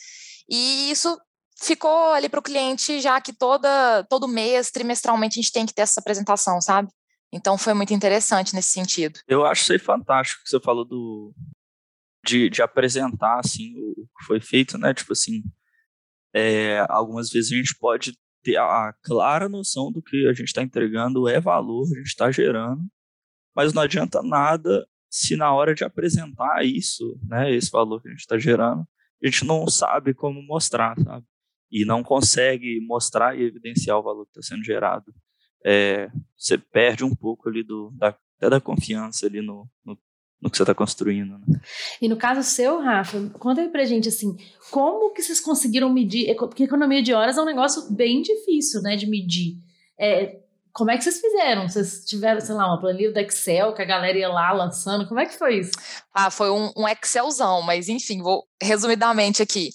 [0.48, 1.18] e isso
[1.56, 5.72] ficou ali para o cliente, já que toda, todo mês, trimestralmente, a gente tem que
[5.72, 6.90] ter essa apresentação, sabe?
[7.32, 9.18] Então foi muito interessante nesse sentido.
[9.26, 11.32] Eu acho isso fantástico que você falou do,
[12.24, 14.94] de, de apresentar assim o que foi feito, né?
[14.94, 15.42] Tipo assim,
[16.34, 20.62] é, algumas vezes a gente pode ter a clara noção do que a gente está
[20.62, 22.82] entregando é valor, a gente está gerando,
[23.54, 28.10] mas não adianta nada se na hora de apresentar isso, né, esse valor que a
[28.10, 28.84] gente está gerando,
[29.22, 31.24] a gente não sabe como mostrar, sabe?
[31.70, 35.14] E não consegue mostrar e evidenciar o valor que está sendo gerado.
[35.64, 39.96] É, você perde um pouco ali do, da, até da confiança ali no, no,
[40.40, 41.38] no que você está construindo.
[41.38, 41.60] Né?
[42.00, 44.36] E no caso seu, Rafa, conta aí pra gente assim,
[44.70, 46.34] como que vocês conseguiram medir?
[46.36, 49.56] Porque economia de horas é um negócio bem difícil, né, de medir.
[49.98, 50.38] É,
[50.72, 51.68] como é que vocês fizeram?
[51.68, 55.06] Vocês tiveram, sei lá, uma planilha do Excel que a galera ia lá lançando?
[55.06, 55.72] Como é que foi isso?
[56.12, 59.70] Ah, foi um, um Excelzão, mas enfim, vou resumidamente aqui.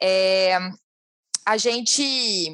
[0.00, 0.56] É,
[1.44, 2.52] a gente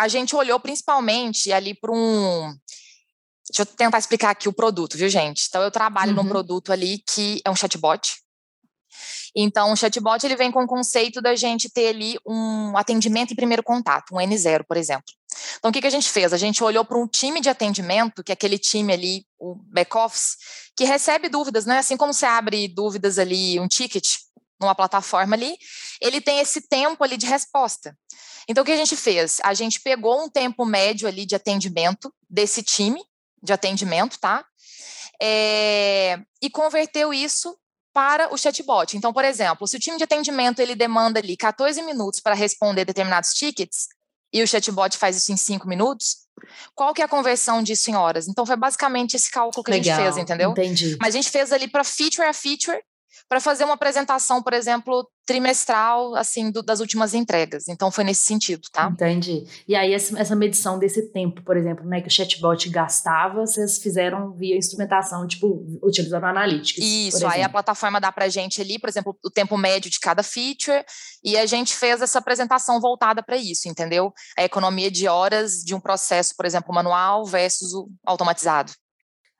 [0.00, 2.54] a gente olhou principalmente ali para um.
[3.50, 5.46] Deixa eu tentar explicar aqui o produto, viu, gente?
[5.48, 6.22] Então, eu trabalho uhum.
[6.22, 8.18] num produto ali que é um chatbot.
[9.34, 13.36] Então, o chatbot ele vem com o conceito da gente ter ali um atendimento em
[13.36, 15.04] primeiro contato, um N0, por exemplo.
[15.58, 16.32] Então, o que, que a gente fez?
[16.32, 20.36] A gente olhou para um time de atendimento, que é aquele time ali, o back-office,
[20.76, 21.78] que recebe dúvidas, né?
[21.78, 24.16] Assim como você abre dúvidas ali, um ticket
[24.60, 25.56] numa plataforma ali,
[26.00, 27.96] ele tem esse tempo ali de resposta.
[28.48, 29.38] Então, o que a gente fez?
[29.42, 33.02] A gente pegou um tempo médio ali de atendimento desse time
[33.42, 34.44] de atendimento, tá?
[35.22, 37.56] É, e converteu isso
[37.92, 38.96] para o chatbot.
[38.96, 42.84] Então, por exemplo, se o time de atendimento ele demanda ali 14 minutos para responder
[42.84, 43.88] determinados tickets
[44.32, 46.18] e o chatbot faz isso em 5 minutos,
[46.74, 48.28] qual que é a conversão disso em horas?
[48.28, 50.50] Então, foi basicamente esse cálculo que Legal, a gente fez, entendeu?
[50.52, 50.96] Entendi.
[51.00, 52.80] Mas a gente fez ali para feature a feature
[53.30, 57.68] para fazer uma apresentação, por exemplo, trimestral, assim, do, das últimas entregas.
[57.68, 58.90] Então, foi nesse sentido, tá?
[58.90, 59.46] Entendi.
[59.68, 64.32] E aí, essa medição desse tempo, por exemplo, né, que o chatbot gastava, vocês fizeram
[64.32, 66.84] via instrumentação, tipo, utilizando Analytics.
[66.84, 70.24] Isso, aí a plataforma dá pra gente ali, por exemplo, o tempo médio de cada
[70.24, 70.84] feature,
[71.22, 74.12] e a gente fez essa apresentação voltada para isso, entendeu?
[74.36, 78.72] A economia de horas de um processo, por exemplo, manual versus o automatizado.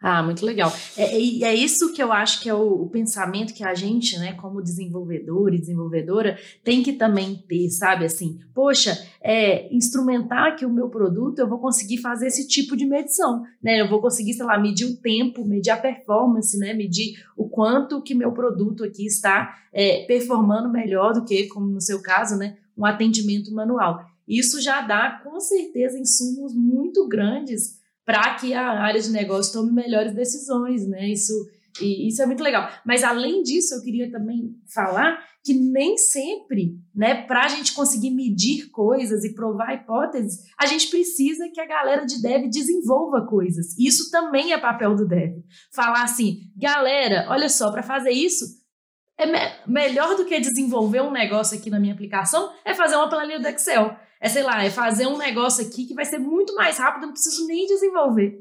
[0.03, 0.73] Ah, muito legal.
[0.97, 4.19] É, é, é isso que eu acho que é o, o, pensamento que a gente,
[4.19, 8.07] né, como desenvolvedor e desenvolvedora, tem que também ter, sabe?
[8.07, 12.87] Assim, poxa, é, instrumentar que o meu produto, eu vou conseguir fazer esse tipo de
[12.87, 13.79] medição, né?
[13.79, 16.73] Eu vou conseguir, sei lá, medir o tempo, medir a performance, né?
[16.73, 21.81] Medir o quanto que meu produto aqui está é, performando melhor do que, como no
[21.81, 24.03] seu caso, né, um atendimento manual.
[24.27, 27.80] Isso já dá, com certeza, insumos muito grandes
[28.11, 31.09] para que a área de negócio tome melhores decisões, né?
[31.09, 31.33] Isso,
[31.81, 32.69] e, isso é muito legal.
[32.85, 38.11] Mas além disso, eu queria também falar que nem sempre, né, para a gente conseguir
[38.11, 43.79] medir coisas e provar hipóteses, a gente precisa que a galera de dev desenvolva coisas.
[43.79, 45.37] Isso também é papel do dev.
[45.73, 48.45] Falar assim, galera, olha só, para fazer isso,
[49.17, 53.09] é me melhor do que desenvolver um negócio aqui na minha aplicação, é fazer uma
[53.09, 56.55] planilha do Excel é, sei lá, é fazer um negócio aqui que vai ser muito
[56.55, 58.39] mais rápido, não preciso nem desenvolver.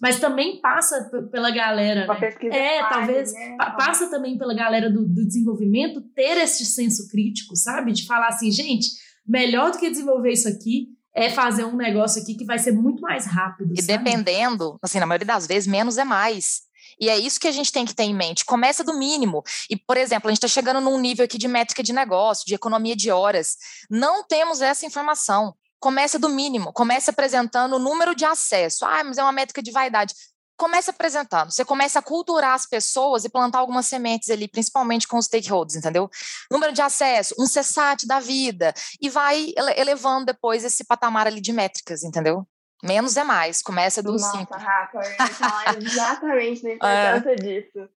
[0.00, 2.04] Mas também passa pela galera.
[2.04, 2.76] Uma né?
[2.76, 3.32] É, talvez.
[3.32, 3.56] Né?
[3.76, 7.92] Passa também pela galera do, do desenvolvimento ter esse senso crítico, sabe?
[7.92, 8.88] De falar assim, gente,
[9.26, 13.00] melhor do que desenvolver isso aqui é fazer um negócio aqui que vai ser muito
[13.00, 13.72] mais rápido.
[13.76, 13.98] E sabe?
[13.98, 16.62] dependendo, assim, na maioria das vezes, menos é mais.
[17.00, 18.44] E é isso que a gente tem que ter em mente.
[18.44, 19.42] Começa do mínimo.
[19.70, 22.54] E, por exemplo, a gente está chegando num nível aqui de métrica de negócio, de
[22.54, 23.56] economia de horas.
[23.90, 25.54] Não temos essa informação.
[25.80, 26.72] Começa do mínimo.
[26.72, 28.84] Comece apresentando o número de acesso.
[28.84, 30.14] Ah, mas é uma métrica de vaidade.
[30.56, 31.52] Comece apresentando.
[31.52, 35.76] Você começa a culturar as pessoas e plantar algumas sementes ali, principalmente com os stakeholders,
[35.76, 36.10] entendeu?
[36.50, 38.74] Número de acesso, um CSAT da vida.
[39.00, 42.44] E vai elevando depois esse patamar ali de métricas, entendeu?
[42.82, 44.54] Menos é mais, começa do Nossa, 5.
[44.54, 47.34] Rafa, eu ia falar exatamente da importância é.
[47.34, 47.88] disso.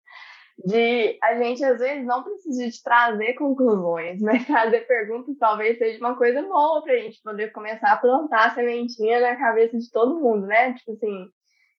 [0.64, 6.00] De a gente, às vezes, não precisa de trazer conclusões, mas trazer perguntas talvez seja
[6.00, 9.90] uma coisa boa para a gente poder começar a plantar a sementinha na cabeça de
[9.92, 10.74] todo mundo, né?
[10.74, 11.30] Tipo assim,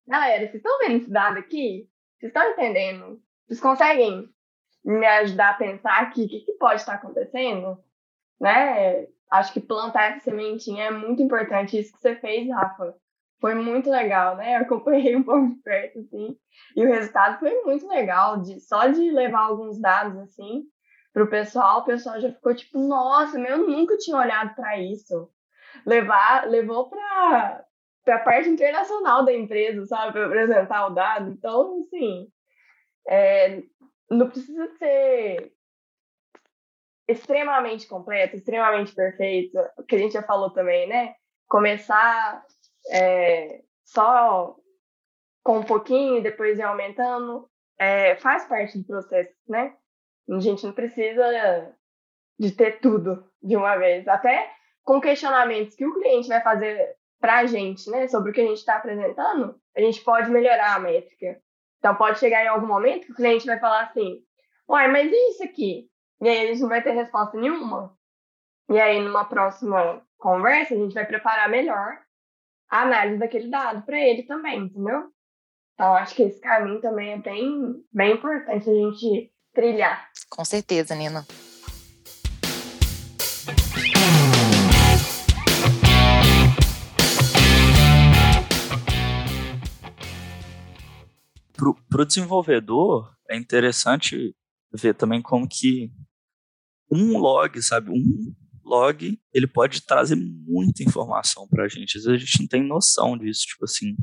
[0.07, 1.87] galera, vocês estão vendo esse dado aqui?
[2.19, 3.21] Vocês estão entendendo?
[3.47, 4.29] Vocês conseguem
[4.83, 7.77] me ajudar a pensar aqui o que, que pode estar acontecendo?
[8.39, 9.07] Né?
[9.33, 11.77] Acho que plantar essa sementinha é muito importante.
[11.77, 12.95] Isso que você fez, Rafa,
[13.41, 14.57] foi muito legal, né?
[14.57, 16.37] Eu acompanhei um pouco de perto, assim,
[16.75, 18.41] e o resultado foi muito legal.
[18.41, 20.63] De, só de levar alguns dados, assim,
[21.11, 25.29] para o pessoal, o pessoal já ficou tipo, nossa, eu nunca tinha olhado para isso.
[25.85, 27.65] Levar, levou para
[28.07, 31.31] a parte internacional da empresa, sabe, para apresentar o dado.
[31.31, 32.27] Então, assim,
[33.07, 33.63] é,
[34.09, 35.51] não precisa ser
[37.07, 41.15] extremamente completo, extremamente perfeito, que a gente já falou também, né?
[41.47, 42.43] Começar
[42.91, 44.55] é, só
[45.43, 49.75] com um pouquinho e depois ir aumentando, é, faz parte do processo, né?
[50.29, 51.75] A gente não precisa
[52.39, 54.49] de ter tudo de uma vez, até
[54.83, 58.45] com questionamentos que o cliente vai fazer para a gente, né, sobre o que a
[58.45, 61.39] gente está apresentando, a gente pode melhorar a métrica.
[61.79, 64.21] Então, pode chegar em algum momento que o cliente vai falar assim:
[64.69, 65.89] Uai, mas e isso aqui?
[66.23, 67.93] E aí a gente não vai ter resposta nenhuma.
[68.69, 71.99] E aí, numa próxima conversa, a gente vai preparar melhor
[72.69, 75.11] a análise daquele dado para ele também, entendeu?
[75.73, 80.09] Então, acho que esse caminho também é bem, bem importante a gente trilhar.
[80.29, 81.27] Com certeza, Nina.
[91.89, 94.33] Para o desenvolvedor, é interessante
[94.71, 95.91] ver também como que
[96.93, 97.89] um log, sabe?
[97.89, 101.97] Um, log, ele pode trazer muita informação para a gente.
[101.97, 103.95] Às vezes a gente não tem noção disso, tipo assim,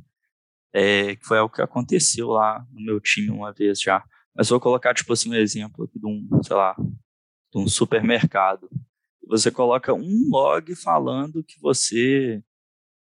[0.72, 4.04] é, foi algo que aconteceu lá no meu time uma vez já.
[4.34, 6.74] Mas vou colocar, tipo assim, um exemplo aqui de um, sei lá,
[7.52, 8.70] de um supermercado.
[9.26, 12.42] Você coloca um log falando que você,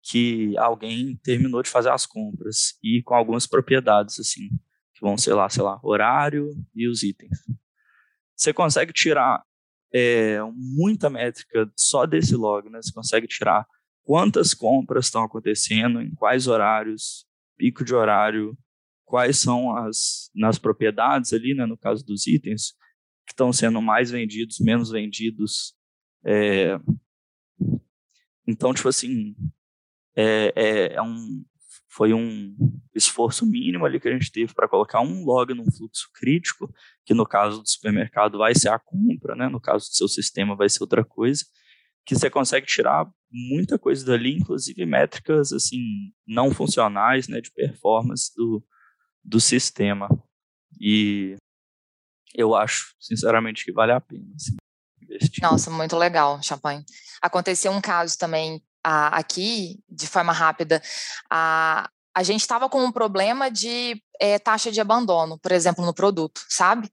[0.01, 4.49] que alguém terminou de fazer as compras e com algumas propriedades, assim,
[4.93, 7.39] que vão, sei lá, sei lá, horário e os itens.
[8.35, 9.43] Você consegue tirar
[9.93, 12.79] é, muita métrica só desse log, né?
[12.81, 13.65] Você consegue tirar
[14.03, 17.25] quantas compras estão acontecendo, em quais horários,
[17.57, 18.57] pico de horário,
[19.05, 22.73] quais são as nas propriedades ali, né, no caso dos itens,
[23.25, 25.75] que estão sendo mais vendidos, menos vendidos.
[26.25, 26.79] É,
[28.47, 29.35] então, tipo assim,
[30.15, 31.45] é, é, é, um,
[31.95, 32.55] foi um
[32.95, 36.73] esforço mínimo ali que a gente teve para colocar um log num fluxo crítico,
[37.05, 39.47] que no caso do supermercado vai ser a compra, né?
[39.47, 41.45] no caso do seu sistema vai ser outra coisa,
[42.03, 48.31] que você consegue tirar muita coisa dali, inclusive métricas assim não funcionais, né, de performance
[48.35, 48.63] do,
[49.23, 50.09] do sistema.
[50.79, 51.35] E
[52.33, 54.55] eu acho, sinceramente, que vale a pena assim,
[55.01, 55.43] investir.
[55.43, 56.83] Nossa, muito legal, Champagne.
[57.21, 60.81] Aconteceu um caso também a, aqui, de forma rápida.
[61.29, 65.93] A, a gente estava com um problema de é, taxa de abandono, por exemplo, no
[65.93, 66.91] produto, sabe?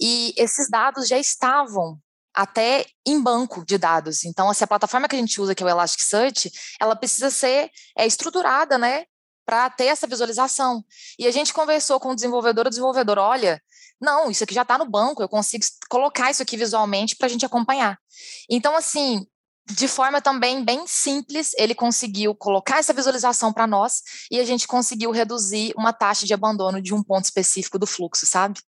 [0.00, 1.98] E esses dados já estavam
[2.34, 4.24] até em banco de dados.
[4.24, 7.70] Então, assim, a plataforma que a gente usa, que é o Elasticsearch, ela precisa ser
[7.96, 9.04] é, estruturada, né,
[9.46, 10.82] para ter essa visualização.
[11.18, 13.62] E a gente conversou com o desenvolvedor, o desenvolvedor, olha,
[14.00, 17.30] não, isso aqui já está no banco, eu consigo colocar isso aqui visualmente para a
[17.30, 17.98] gente acompanhar.
[18.50, 19.26] Então, assim,
[19.66, 24.66] de forma também bem simples, ele conseguiu colocar essa visualização para nós e a gente
[24.66, 28.60] conseguiu reduzir uma taxa de abandono de um ponto específico do fluxo, sabe?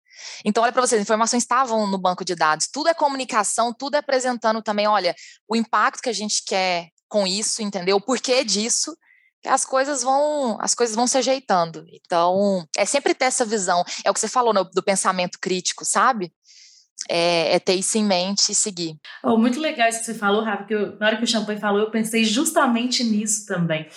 [0.45, 3.97] Então, olha para vocês, informações estavam no banco de dados, tudo é comunicação, tudo é
[3.97, 5.13] apresentando também, olha,
[5.47, 7.97] o impacto que a gente quer com isso, entendeu?
[7.97, 8.95] O porquê disso,
[9.45, 11.85] as coisas vão as coisas vão se ajeitando.
[11.91, 13.83] Então, é sempre ter essa visão.
[14.03, 16.33] É o que você falou no, do pensamento crítico, sabe?
[17.09, 18.95] É, é, ter isso em mente e seguir.
[19.23, 21.59] Oh, muito legal isso que você falou, Rafa, que eu, na hora que o Champanhe
[21.59, 23.87] falou, eu pensei justamente nisso também.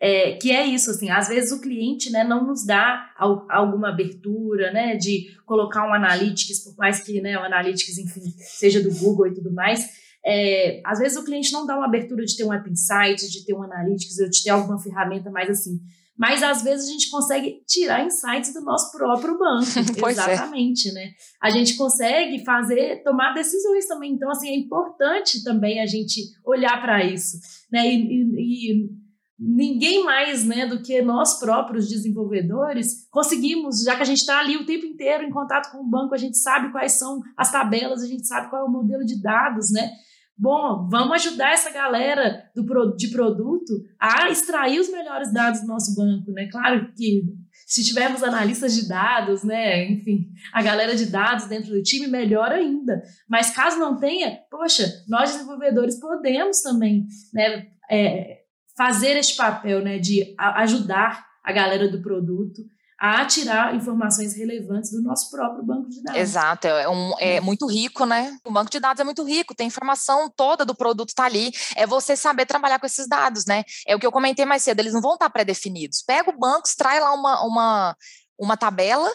[0.00, 3.88] É, que é isso, assim, às vezes o cliente né, não nos dá al, alguma
[3.90, 8.90] abertura, né, de colocar um analytics, por mais que né, o analytics, enfim, seja do
[8.94, 9.88] Google e tudo mais,
[10.24, 13.44] é, às vezes o cliente não dá uma abertura de ter um App Insights, de
[13.44, 15.78] ter um Analytics, ou de ter alguma ferramenta mais assim.
[16.16, 19.64] Mas às vezes a gente consegue tirar insights do nosso próprio banco.
[20.04, 20.10] É.
[20.10, 20.92] Exatamente, é.
[20.92, 21.10] né?
[21.42, 24.12] A gente consegue fazer, tomar decisões também.
[24.12, 27.38] Então, assim, é importante também a gente olhar para isso.
[27.72, 27.86] Né?
[27.86, 28.90] E, e, e,
[29.38, 34.56] ninguém mais né, do que nós próprios desenvolvedores conseguimos, já que a gente está ali
[34.56, 38.02] o tempo inteiro em contato com o banco, a gente sabe quais são as tabelas,
[38.02, 39.90] a gente sabe qual é o modelo de dados, né?
[40.36, 45.94] Bom, vamos ajudar essa galera do, de produto a extrair os melhores dados do nosso
[45.94, 46.48] banco, né?
[46.50, 47.22] Claro que
[47.66, 52.50] se tivermos analistas de dados, né, enfim, a galera de dados dentro do time, melhor
[52.50, 53.02] ainda.
[53.28, 58.40] Mas caso não tenha, poxa, nós desenvolvedores podemos também, né, é,
[58.76, 62.62] fazer este papel, né, de ajudar a galera do produto
[63.04, 66.18] a tirar informações relevantes do nosso próprio banco de dados.
[66.18, 68.34] Exato, é, um, é muito rico, né?
[68.42, 71.52] O banco de dados é muito rico, tem informação toda do produto está ali.
[71.76, 73.62] É você saber trabalhar com esses dados, né?
[73.86, 76.00] É o que eu comentei mais cedo, eles não vão estar pré-definidos.
[76.00, 77.96] Pega o banco, extrai lá uma, uma,
[78.38, 79.12] uma tabela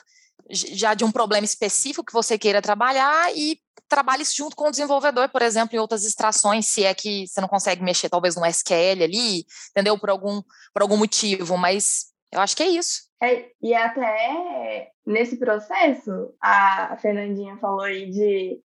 [0.51, 5.29] já de um problema específico que você queira trabalhar e trabalhe junto com o desenvolvedor,
[5.29, 9.03] por exemplo, em outras extrações, se é que você não consegue mexer talvez no SQL
[9.03, 9.97] ali, entendeu?
[9.97, 13.08] Por algum, por algum motivo, mas eu acho que é isso.
[13.21, 18.61] É, e até nesse processo, a Fernandinha falou aí de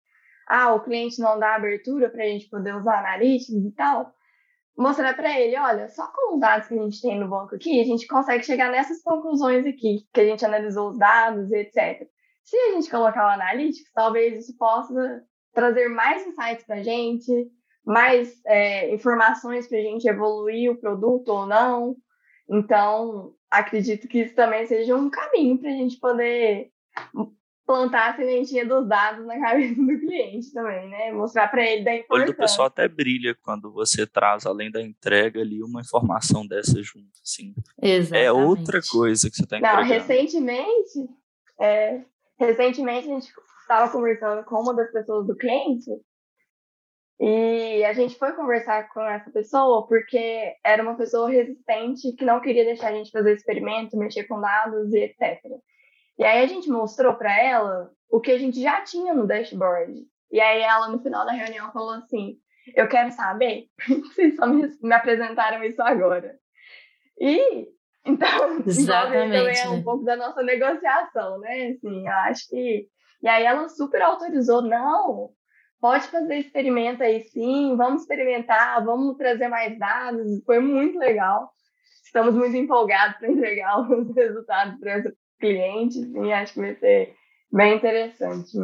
[0.47, 4.13] ah, o cliente não dá abertura para a gente poder usar analíticos e tal.
[4.77, 7.81] Mostrar para ele, olha, só com os dados que a gente tem no banco aqui,
[7.81, 12.07] a gente consegue chegar nessas conclusões aqui, que a gente analisou os dados e etc.
[12.45, 15.23] Se a gente colocar o Analytics, talvez isso possa
[15.55, 17.31] trazer mais insights para a gente,
[17.85, 21.97] mais é, informações para a gente evoluir o produto ou não.
[22.49, 26.71] Então, acredito que isso também seja um caminho para a gente poder
[27.67, 31.13] plantar a sementinha dos dados na cabeça do cliente também, né?
[31.13, 32.15] Mostrar para ele da importância.
[32.15, 36.47] O olho do pessoal até brilha quando você traz, além da entrega ali, uma informação
[36.47, 37.55] dessa junto, assim.
[37.81, 38.27] Exatamente.
[38.27, 39.83] É outra coisa que você está entregando.
[39.83, 41.09] Não, recentemente,
[41.61, 42.05] é,
[42.39, 43.33] recentemente a gente
[43.63, 45.91] estava conversando com uma das pessoas do cliente
[47.21, 52.41] e a gente foi conversar com essa pessoa porque era uma pessoa resistente que não
[52.41, 55.41] queria deixar a gente fazer experimento, mexer com dados e etc.
[56.19, 60.05] E aí a gente mostrou para ela o que a gente já tinha no dashboard.
[60.31, 62.37] E aí ela, no final da reunião, falou assim:
[62.75, 66.39] Eu quero saber, vocês só me, me apresentaram isso agora.
[67.21, 67.69] E
[68.05, 69.83] então, Exatamente, também é um né?
[69.83, 71.69] pouco da nossa negociação, né?
[71.69, 72.89] Assim, eu acho que.
[73.23, 75.31] E aí ela super autorizou, não,
[75.83, 80.41] pode fazer experimento aí sim, vamos experimentar, vamos trazer mais dados.
[80.47, 81.51] Foi muito legal.
[82.05, 85.05] Estamos muito empolgados para entregar os resultados para os
[85.41, 87.15] clientes, e acho que vai ser
[87.53, 88.57] bem interessante.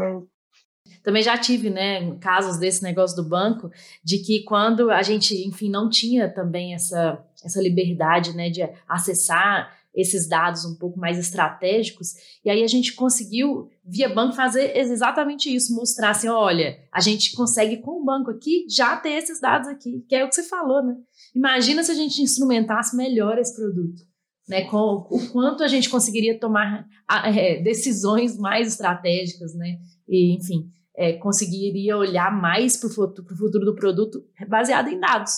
[1.03, 3.69] Também já tive, né, casos desse negócio do banco,
[4.03, 9.77] de que quando a gente, enfim, não tinha também essa, essa liberdade, né, de acessar
[9.95, 12.15] esses dados um pouco mais estratégicos,
[12.45, 17.35] e aí a gente conseguiu, via banco, fazer exatamente isso, mostrar assim, olha, a gente
[17.35, 20.45] consegue com o banco aqui já ter esses dados aqui, que é o que você
[20.45, 20.95] falou, né?
[21.35, 24.03] Imagina se a gente instrumentasse melhor esse produto,
[24.49, 24.65] né?
[24.65, 26.87] Com o quanto a gente conseguiria tomar
[27.25, 29.79] é, decisões mais estratégicas, né?
[30.09, 35.33] E, enfim, é, conseguiria olhar mais para o futuro, futuro, do produto baseado em dados.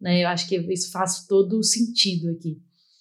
[0.00, 0.24] Né?
[0.24, 2.58] Eu acho que isso faz todo o sentido aqui.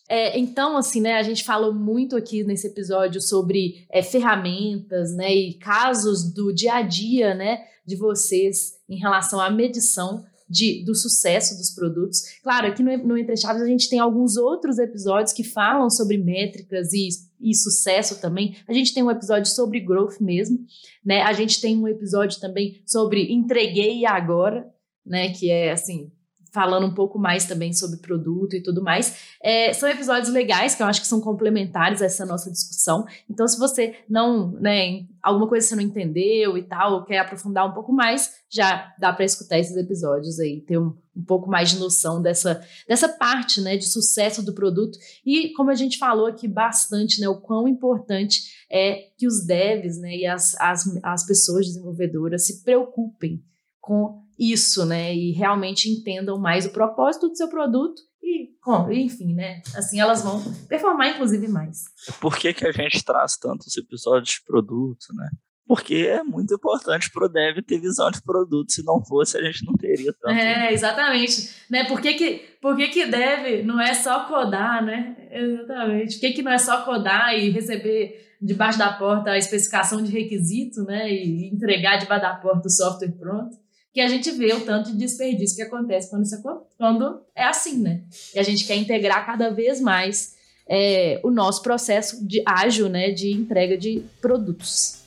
[0.07, 5.33] É, então, assim, né, a gente falou muito aqui nesse episódio sobre é, ferramentas, né,
[5.33, 10.93] e casos do dia a dia, né, de vocês em relação à medição de, do
[10.93, 12.21] sucesso dos produtos.
[12.43, 16.17] Claro, aqui no, no Entre Chaves a gente tem alguns outros episódios que falam sobre
[16.17, 17.09] métricas e,
[17.41, 18.55] e sucesso também.
[18.67, 20.59] A gente tem um episódio sobre growth mesmo,
[21.03, 21.23] né?
[21.23, 24.71] A gente tem um episódio também sobre entreguei agora,
[25.03, 25.33] né?
[25.33, 26.11] Que é assim,
[26.55, 29.35] falando um pouco mais também sobre produto e tudo mais.
[29.43, 33.05] É, são episódios legais que eu acho que são complementares a essa nossa discussão.
[33.29, 37.73] Então, se você não, né, alguma coisa você não entendeu e tal, quer aprofundar um
[37.73, 41.77] pouco mais, já dá para escutar esses episódios aí, ter um, um pouco mais de
[41.77, 44.97] noção dessa, dessa parte, né, de sucesso do produto.
[45.25, 49.99] E como a gente falou aqui bastante, né, o quão importante é que os devs,
[49.99, 53.43] né, e as, as, as pessoas desenvolvedoras se preocupem
[53.81, 55.13] com isso, né?
[55.13, 59.61] E realmente entendam mais o propósito do seu produto e, bom, enfim, né?
[59.75, 61.83] Assim elas vão performar, inclusive, mais.
[62.19, 65.29] Por que, que a gente traz tantos episódios de produto, né?
[65.67, 68.71] Porque é muito importante para o dev ter visão de produto.
[68.71, 70.35] Se não fosse, a gente não teria tanto.
[70.35, 71.55] É, exatamente.
[71.69, 71.85] Né?
[71.85, 75.15] Por que, que, por que, que dev não é só codar, né?
[75.31, 76.15] Exatamente.
[76.15, 80.11] Por que, que não é só codar e receber debaixo da porta a especificação de
[80.11, 81.11] requisito, né?
[81.11, 83.57] E entregar debaixo da porta o software pronto?
[83.95, 86.43] Que a gente vê o tanto de desperdício que acontece quando, isso,
[86.77, 88.01] quando é assim, né?
[88.35, 90.35] E a gente quer integrar cada vez mais
[90.67, 94.97] é, o nosso processo de ágil, né, de entrega de produtos.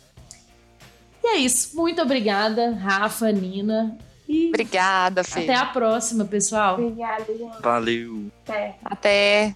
[1.23, 1.77] E é isso.
[1.77, 3.95] Muito obrigada, Rafa, Nina.
[4.27, 5.41] E Obrigada, Fê.
[5.41, 6.81] Até a próxima, pessoal.
[6.81, 7.61] Obrigada, gente.
[7.61, 8.31] Valeu.
[8.47, 8.77] Até.
[8.83, 9.55] Até.